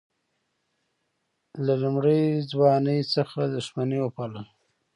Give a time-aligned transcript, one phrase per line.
[1.65, 4.45] له لومړۍ ځوانۍ څخه دښمني وپالل.